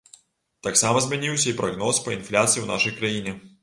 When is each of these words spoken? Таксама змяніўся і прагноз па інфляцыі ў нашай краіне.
Таксама 0.67 1.03
змяніўся 1.05 1.47
і 1.53 1.55
прагноз 1.61 2.03
па 2.09 2.19
інфляцыі 2.19 2.59
ў 2.65 2.71
нашай 2.75 3.01
краіне. 3.01 3.41